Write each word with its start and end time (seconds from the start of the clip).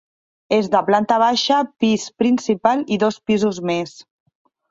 És 0.55 0.69
de 0.75 0.79
planta 0.87 1.17
baixa, 1.23 1.59
pis 1.83 2.07
principal 2.23 2.83
i 2.97 2.99
dos 3.05 3.23
pisos 3.31 3.63
més. 3.73 3.93